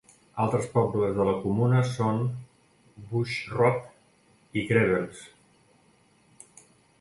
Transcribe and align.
Altres 0.43 0.63
pobles 0.75 1.11
de 1.17 1.27
la 1.27 1.35
comuna 1.43 1.83
són 1.89 2.21
Buschrodt 3.11 4.59
i 4.63 4.65
Grevels. 4.71 5.23